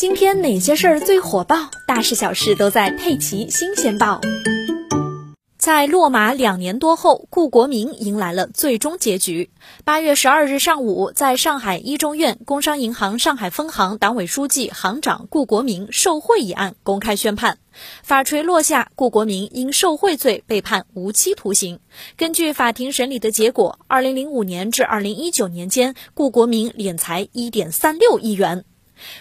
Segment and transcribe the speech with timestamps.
[0.00, 1.70] 今天哪些事儿最火爆？
[1.86, 4.18] 大事小事都在《佩奇新鲜报》。
[5.58, 9.50] 在落马两年多后，顾国明迎来了最终结局。
[9.84, 17.58] 八月十二日上午，在上海一中院，工商银行上海分行党委书记、行长顾国明受贿一案公开宣判，
[18.02, 21.78] 法锤落下，顾国明因受贿罪被判无期徒刑。
[22.16, 28.64] 根据法庭审理的结果，二零零五年至二零一九年间，顾国明敛财一点三六亿元。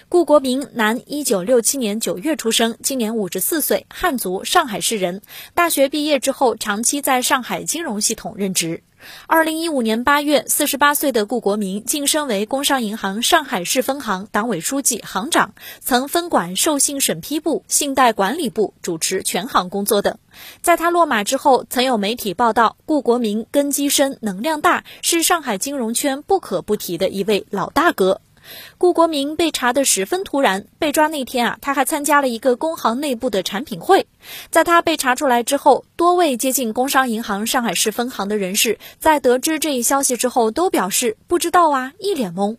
[0.10, 5.22] 顾国明，男，一九六七年九月出生，今年五十四岁，汉族，上海市人。
[5.54, 8.84] 大学毕业之后，长期在上海金融系统任职。
[9.28, 20.18] 二零一五年八月，四十八岁的顾国明晋升为工商银行上海市分行党委书记、行长，曾分管授信审批部、信贷管理部，主持全行工作等。
[20.62, 28.20] 在他落马之后，曾有媒体报道，顾国明根基深、能量大，是上海金融圈不可不提的一位老大哥。
[28.78, 34.08] 顾国明被查得十分突然，被抓那天啊，他还参加了一个工行内部的产品会。
[34.50, 42.58] 在他被查出来之后，多位接近工商银行上海市分行的人士，在得知这一消息之后，都表示不知道啊，一脸懵。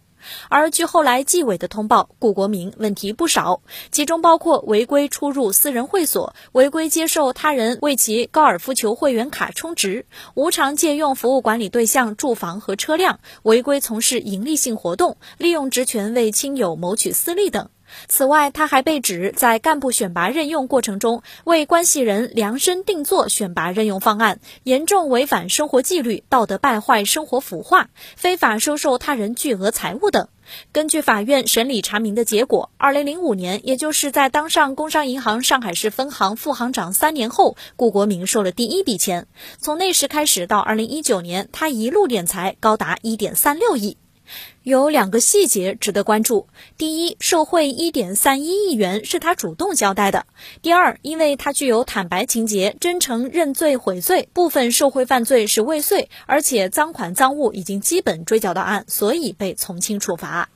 [0.49, 17.69] 而据后来纪委的通报，顾国明问题不少，其中包括违规出入私人会所、违规接受他人为其高尔夫球会员卡充值、无偿借用服务管理对象住房和车辆、违规从事营利性活动、利用职权为亲友谋取私利等。
[18.09, 30.29] 此外，他还被指在干部选拔任用过程中为关系人量身定做选拔任用方案，严重违反生活纪律、道德败坏、生活腐化、非法收受他人巨额财物等。
[30.73, 39.29] 根据法院审理查明的结果，二零零五年，也就是在当上工商银行上海市分行副行长三年后，顾国明收了第一笔钱。
[39.59, 43.97] 从那时开始到二零一九年，他一路敛财高达一点三六亿。
[44.63, 50.25] 有两个细节值得关注：第一，受贿一点三一亿元是他主动交代的；
[50.63, 60.49] 第二，因为他具有坦白情节、真诚认罪悔罪，部分受贿犯罪是未遂，而且赃款赃物已经基本追缴到案，所以被从轻处罚。